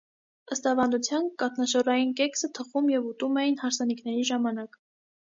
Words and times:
Ըստ 0.53 0.63
ավանդության՝ 0.71 1.27
կաթնաշոռային 1.43 2.15
կեքսը 2.23 2.51
թխում 2.61 2.91
և 2.97 3.09
ուտում 3.13 3.41
էին 3.45 3.63
հարսանիքների 3.65 4.29
ժամանակ։ 4.35 4.85